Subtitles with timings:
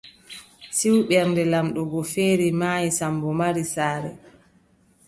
[0.77, 4.11] Ciw, Ɓernde laamɗo go feeri, maayi, Sammbo mari saare.